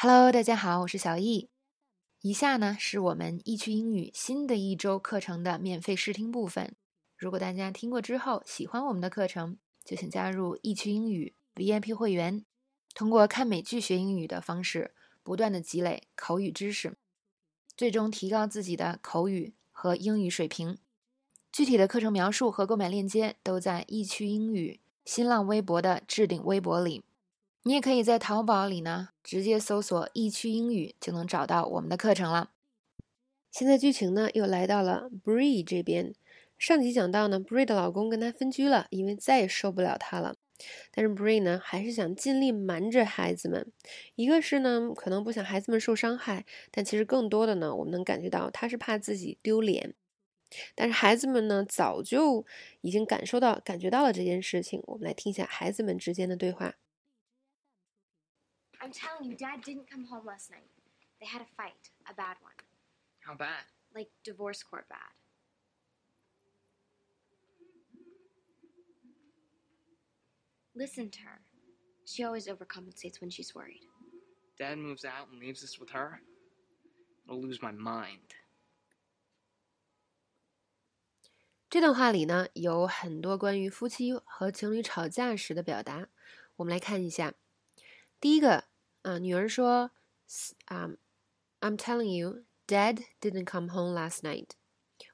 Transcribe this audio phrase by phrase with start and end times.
[0.00, 1.50] Hello，大家好，我是小易。
[2.20, 6.76] 以下呢是我们易趣英语新的一周课程的免费试听部分。
[7.16, 12.44] 如果大家听过之后喜欢我们的课程，就请加入易趣英语 VIP 会员，
[12.94, 16.96] 通过看美剧学英语的方式，不断的积累口语知识，
[17.76, 20.78] 最终提高自己的口语和英语水平。
[21.50, 27.02] 具体的课程描述和购买链接都在易趣英语新浪微博的置顶微博里。
[27.64, 32.52] 你也可以在淘宝里呢，直接搜索“易趣英语”就能找到我们的课程了。
[33.50, 36.14] 现在剧情呢又来到了 Bree 这边。
[36.56, 40.36] 上集讲到呢，Bree 的老公跟她分居了，因为再也受不了她了。
[40.92, 43.70] 但是 Bree 呢还是想尽力瞒着孩子们。
[44.14, 49.94] 一个是呢，可能不想孩子们受伤害，但其实更多的呢，我们能感觉到她是怕自己丢脸。
[50.74, 52.46] 但是孩子们呢，早就
[52.80, 54.82] 已经感受到、感觉到了这件事情。
[54.86, 56.76] 我们来听一下孩子们之间的对话。
[58.81, 60.69] I'm telling you, Dad didn't come home last night.
[61.19, 62.53] They had a fight, a bad one.
[63.21, 63.63] How bad?
[63.95, 64.99] Like divorce court bad.
[70.75, 71.39] Listen to her.
[72.05, 73.83] She always overcompensates when she's worried.
[74.57, 76.19] Dad moves out and leaves us with her?
[77.29, 78.35] I'll lose my mind.
[81.69, 86.09] 这段话里呢，有很多关于夫妻和情侣吵架时的表达，
[86.57, 87.33] 我们来看一下。
[88.20, 88.64] 第一个
[89.02, 89.92] 啊，女儿说
[90.66, 90.90] ：“啊
[91.60, 94.50] ，I'm telling you, Dad didn't come home last night。”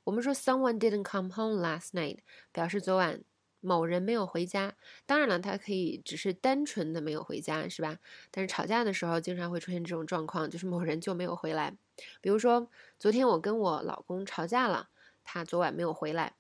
[0.05, 3.23] 我们说 “someone didn't come home last night” 表示昨晚
[3.61, 4.77] 某人没有回家。
[5.05, 7.99] 当然了，他可以只是单纯的没有回家，是吧？
[8.31, 11.77] 但是吵架的时候经常会出现这种状况，就是某人就没有回来。
[12.23, 14.89] 比如说，昨天我跟我老公吵架了，
[15.23, 16.37] 他昨晚没有回来。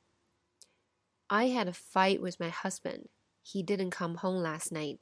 [1.26, 3.08] I had a fight with my husband.
[3.44, 5.00] He didn't come home last night.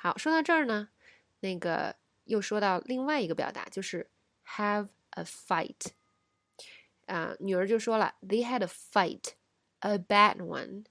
[0.00, 0.90] 好，说到这儿呢，
[1.40, 4.08] 那个又说到另外一个表达，就是
[4.46, 5.88] have a fight。
[7.06, 9.32] 啊，女儿就说了，They had a fight,
[9.80, 10.84] a bad one.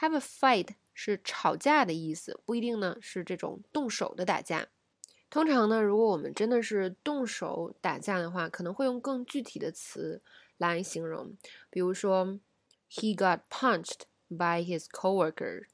[0.00, 4.66] Have a fight 是吵架的意思，不一定呢是这种动手的打架。
[5.30, 10.24] 通常呢，如果我们真的是动手打架的话，可能会用更具体的词
[10.56, 11.36] 来形容，
[11.70, 12.40] 比如说
[12.90, 15.66] ，He got punched by his coworker。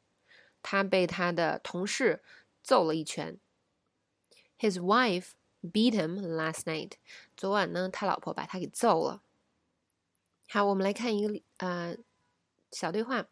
[0.62, 2.22] 他被他的同事。
[2.66, 3.38] 揍了一拳。
[4.58, 6.94] His wife beat him last night。
[7.36, 9.22] 昨晚呢，他老婆把他给揍了。
[10.48, 11.96] 好，我们来看一个呃
[12.72, 13.28] 小对话。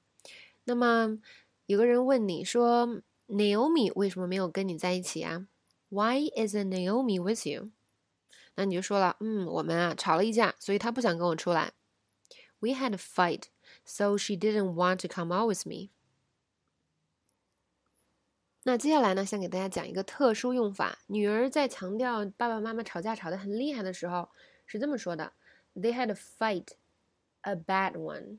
[0.62, 1.18] 那么
[1.66, 5.48] 有个人问你说，Naomi 为什么没有跟你在一起啊
[5.88, 7.72] ？Why isn't Naomi with you？
[8.54, 11.72] 那你就说了，嗯，我们啊吵了一架，所以她不想跟我出来。
[12.60, 13.44] We had a fight,
[13.84, 15.90] so she didn't want to come out with me.
[18.66, 20.98] 那接下来呢，想给大家讲一个特殊用法。
[21.08, 24.30] 女儿在强调爸爸妈妈吵架吵得很厉害的时候，
[24.64, 25.34] 是这么说的
[25.74, 26.68] ：“They had a fight,
[27.42, 28.38] a bad one。”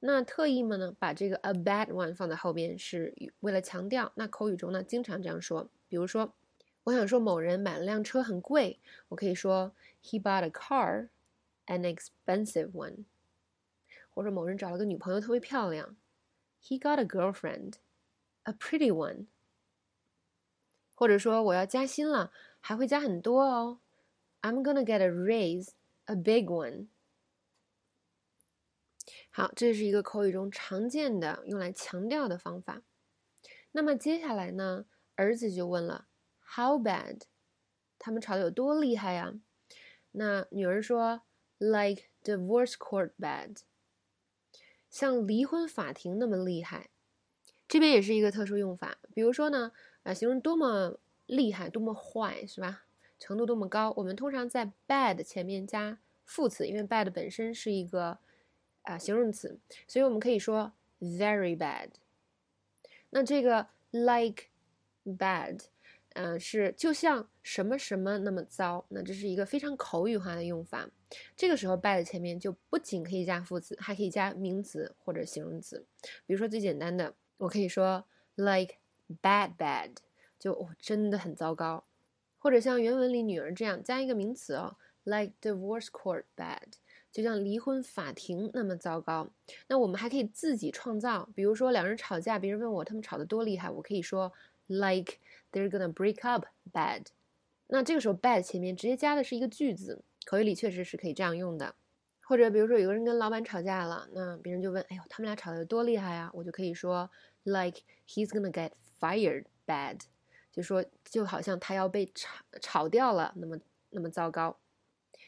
[0.00, 4.10] 那特意嘛呢，把这个 “a bad one” 放在后边，是为了强调。
[4.16, 5.70] 那口语中呢，经常这样说。
[5.86, 6.34] 比如说，
[6.82, 9.72] 我想说某人买了辆车很贵，我可以说
[10.02, 11.10] “He bought a car,
[11.66, 13.04] an expensive one。”
[14.10, 15.96] 或者某人找了个女朋友特别漂亮
[16.60, 17.74] ，“He got a girlfriend。”
[18.48, 19.26] A pretty one，
[20.94, 23.80] 或者说我要加薪了，还会加很多哦。
[24.40, 25.72] I'm gonna get a raise,
[26.06, 26.88] a big one。
[29.30, 32.82] 好，这是一个口语中常见的用来强调的方法。
[33.72, 34.86] 那么接下来呢，
[35.16, 36.08] 儿子就问了
[36.56, 37.24] ，How bad？
[37.98, 39.34] 他们吵得有多厉害呀？
[40.12, 41.20] 那女儿说
[41.58, 43.58] ，Like divorce court bad，
[44.88, 46.88] 像离婚法庭那么厉害。
[47.68, 52.84] 这边也是一个特殊用法，比如说呢，啊，形容多么厉害、多么坏，是吧？
[53.18, 58.18] 程度多么高，我们通常在 bad 前面加副词，因为 bad 本身是一个
[58.82, 61.90] 啊形容词，所以我们可以说 very bad。
[63.10, 64.44] 那这个 like
[65.04, 65.60] bad，
[66.14, 70.88] 嗯，是就像什么什么那么糟，那这是一个非常口语化的用法。
[71.36, 75.84] 这个时候 bad 前面就不仅可以加副词，还可以加名词或者形容词，
[76.24, 77.14] 比如说最简单的。
[77.38, 78.04] 我可以说
[78.36, 78.74] like
[79.22, 79.96] bad bad，
[80.38, 81.84] 就真的很糟糕，
[82.38, 86.74] 或者像原文里女儿这样加一个名词哦，like divorce court bad，
[87.10, 89.30] 就像离婚法庭那么糟糕。
[89.68, 94.32] 那我们还可以自己创造，比如说两人吵架，别人问我他们吵得多厉害，我可以说
[94.66, 95.14] like
[95.52, 97.06] they're gonna break up bad。
[97.68, 101.74] 那这个时候 bad 前面直接加的是一个句子，口语里确实是可以这样用的。
[102.28, 106.30] 或者比如说有个人跟老板吵架了，那别人就问，哎呦，他们俩吵得有多厉害啊？
[106.34, 107.10] 我就可以说。
[107.44, 110.00] Like he's gonna get fired bad，
[110.52, 113.58] 就说就好像他要被炒炒掉了，那么
[113.88, 114.58] 那么糟糕。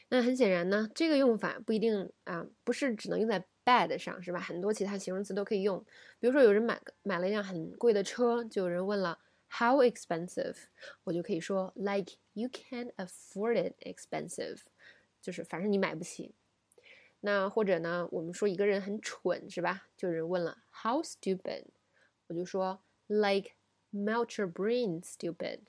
[0.09, 4.39] 那很显然呢，这个用法不一定啊，不是只能用在 bad 上，是吧？
[4.39, 5.83] 很多其他形容词都可以用。
[6.19, 9.17] 比如说，有人买买了一辆很贵的车，就有人问了
[9.49, 10.57] How expensive？
[11.05, 14.59] 我就可以说 Like you can't afford it expensive，
[15.19, 16.35] 就是反正你买不起。
[17.21, 19.87] 那或者呢，我们说一个人很蠢，是吧？
[19.95, 21.65] 就有人问了 How stupid？
[22.27, 23.51] 我就说 Like
[23.93, 25.61] melt your brain stupid。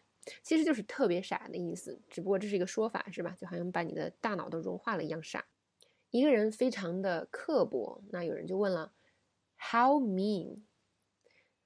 [0.43, 3.37] 其实就是特别傻的意思，只不过这是一个说法，是吧？
[3.39, 5.45] 就好像把你的大脑都融化了一样傻。
[6.11, 8.93] 一个人非常的刻薄，那有人就问了
[9.59, 10.63] ，How mean？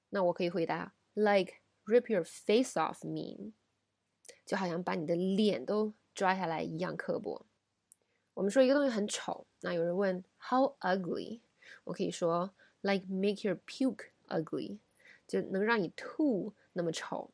[0.09, 1.55] 那我可以回答，Like
[1.85, 3.53] rip your face off mean，
[4.45, 7.45] 就好像把你的脸都抓下来一样刻薄。
[8.37, 11.39] 我们说一个东西很丑，那有人问 How ugly？
[11.85, 14.77] 我可以说，Like make your puke ugly，
[15.27, 17.31] 就能让你吐那么丑。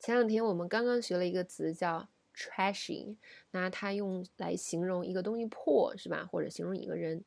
[0.00, 3.14] 前两天我们刚刚学了一个词叫 trashy，
[3.52, 6.28] 那它用来形容一个东西破，是吧？
[6.28, 7.24] 或者形容一个人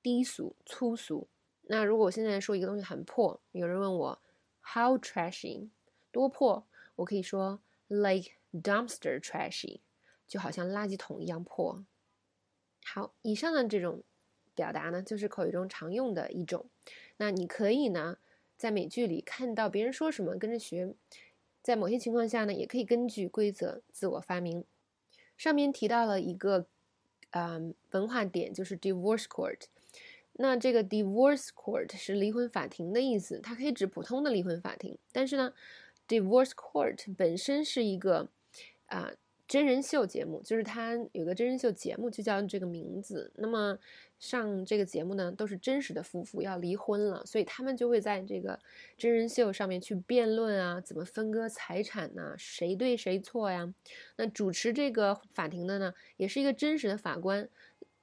[0.00, 1.28] 低俗、粗俗。
[1.64, 4.22] 那如果我现在说一个东西很破，有人问我
[4.62, 5.68] how trashy，
[6.10, 6.66] 多破？
[6.96, 9.80] 我可以说 like dumpster trashy，
[10.26, 11.84] 就好像垃圾桶一样破。
[12.86, 14.02] 好，以上的这种
[14.54, 16.66] 表达呢，就是口语中常用的一种。
[17.16, 18.18] 那你可以呢，
[18.58, 20.94] 在美剧里看到别人说什么，跟着学。
[21.62, 24.64] 在某些情况下呢，也可以根据规则自我发明。
[25.38, 26.66] 上面提到了一个，
[27.30, 29.62] 嗯，文化点，就是 divorce court。
[30.34, 34.98] 那这个 divorce court 是离婚法庭的意思，它可以指普通的离婚法庭。
[35.10, 35.54] 但是呢
[36.06, 38.28] ，divorce court 本身是一个，
[38.86, 39.12] 啊。
[39.46, 43.30] 真人秀节目就是他有个真人秀节目，就叫这个名字。
[43.36, 43.78] 那么
[44.18, 48.58] 上这个节目呢，都是真实的夫妇要离婚了，所以他们就会在这个
[48.96, 52.34] 真人秀上面去辩论啊，怎么分割财产呢？
[52.38, 53.74] 谁对谁错呀？
[54.16, 57.48] 那主持这个法庭的呢，也是一个真实的法官，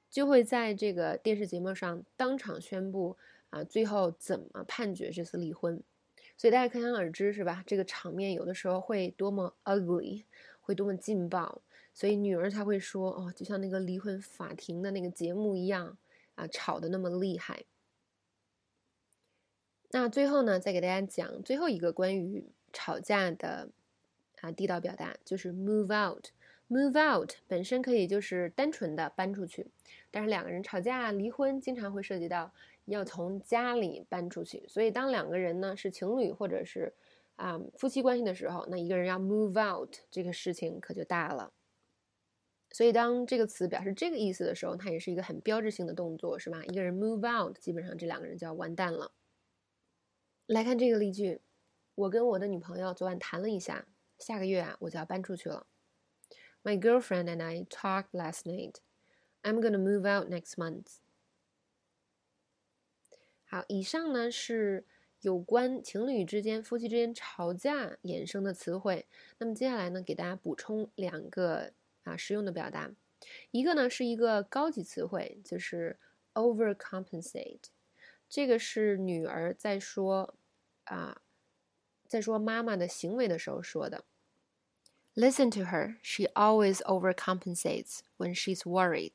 [0.08, 3.16] 就会在这个电视节目上当场宣布
[3.50, 5.82] 啊，最后怎么判决这次离婚。
[6.36, 7.62] 所以大家可想而知，是吧？
[7.66, 10.24] 这个场面有的时候会多么 ugly。
[10.72, 11.60] 会多么劲爆，
[11.92, 15.98] 所以女儿才会说哦，就像那个离婚法庭的那个节目一样
[16.34, 17.64] 啊，吵得那么厉害。
[19.90, 23.68] 那最后呢，再给大家讲最后一个关于吵架的
[24.40, 26.28] 啊地道表达，就是 move out。
[26.68, 29.66] move out 本身可以就是单纯的搬出去，
[30.10, 32.50] 但是两个人吵架离婚，经常会涉及到
[32.86, 36.94] 要从家里搬出去，所以当两个人呢是情侣或者是。
[37.36, 41.52] 啊，夫妻关系的时候，那一个人要 move out，这个事情可就大了。
[42.70, 46.62] 所以当这个词表示这个意思的时候，它也是一个很标志性的动作，是吧？
[46.64, 49.12] 一个人 move out，基本上这两个人就要完蛋了。
[50.46, 51.40] 来看这个例句：
[51.94, 53.86] 我跟我的女朋友昨晚谈了一下，
[54.18, 55.66] 下个月啊我就要搬出去了。
[56.62, 58.76] My girlfriend and I talked last night.
[59.42, 60.98] I'm gonna move out next month.
[63.44, 64.86] 好，以上呢是。
[65.22, 69.06] 有关情侣之间、夫妻之间吵架衍生的词汇，
[69.38, 71.72] 那么接下来呢，给大家补充两个
[72.02, 72.90] 啊实用的表达。
[73.52, 75.96] 一个呢是一个高级词汇，就是
[76.34, 77.60] overcompensate。
[78.28, 80.34] 这个是女儿在说
[80.84, 81.22] 啊，
[82.08, 84.04] 在说妈妈的行为的时候说的。
[85.14, 89.12] Listen to her, she always overcompensates when she's worried。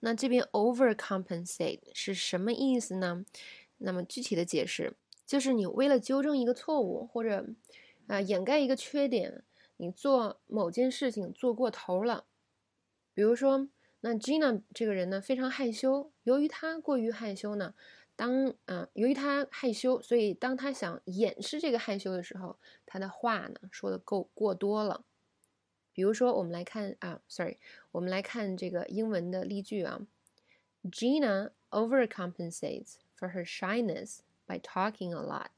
[0.00, 3.24] 那这边 overcompensate 是什么意思呢？
[3.78, 4.94] 那么具体的解释
[5.26, 7.46] 就是，你为了纠正一个错误，或者
[8.06, 9.44] 啊掩盖一个缺点，
[9.76, 12.24] 你做某件事情做过头了。
[13.12, 13.68] 比如说，
[14.00, 17.74] 那 Gina 这个人呢非常害羞，由于他过于害羞呢，
[18.16, 25.04] 当啊由于他害羞，所以当他想掩饰这个害羞的时候，他的话呢说的够过多了。
[25.92, 27.58] 比如说，我们来看啊，sorry，
[27.90, 30.00] 我们来看这个英文的例句啊
[30.84, 32.94] ，Gina overcompensates。
[33.18, 35.48] For her shyness by talking a lot。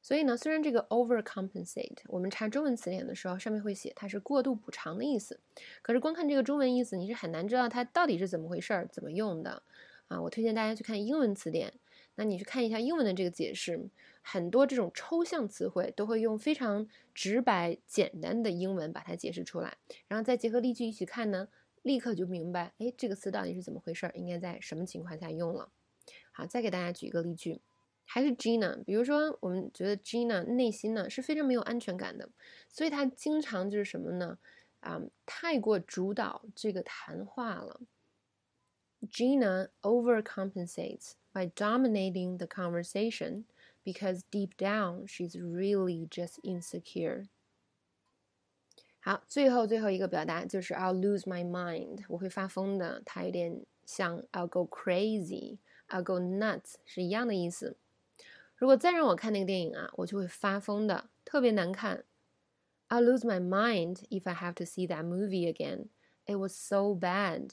[0.00, 5.38] 所以呢，虽然这个 overcompensate，我们查中文词典的时候上面会写它是过度补偿的意思，
[5.80, 9.62] 可是光看这个中文意思，你是很难知道它到底是怎么回事儿，怎么用的
[10.08, 10.20] 啊？
[10.20, 11.72] 我推荐大家去看英文词典，
[12.16, 13.88] 那你去看一下英文的这个解释，
[14.22, 19.76] 很多这种抽象词汇都会用非常直白简单的英文把它解释出来，
[20.08, 21.46] 然后再结合例句一起看呢，
[21.82, 25.68] 立刻就明白，哎，这个词到底是怎么回事儿，应该在什么情况下用了。
[26.32, 27.60] 好，再给大家举一个例句，
[28.04, 28.82] 还是 Gina。
[28.84, 32.28] 比如说，我们觉得 Gina 内心呢是非常没有安全感的，
[32.68, 34.38] 所以她经常就是什么呢？
[34.80, 37.80] 啊，太过主导这个谈话了。
[39.10, 43.44] Gina overcompensates by dominating the conversation
[43.84, 47.28] because deep down she's really just insecure.
[49.00, 53.02] 好，最后最后一个表达就是 I'll lose my mind，我会发疯的。
[53.04, 55.58] 它有点像 I'll go crazy
[55.92, 57.76] I'll go nuts 是一样的意思。
[58.56, 62.04] 如果再让我看那个电影啊，我就会发疯的，特别难看。
[62.88, 65.88] I lose my mind if I have to see that movie again.
[66.24, 67.50] It was so bad.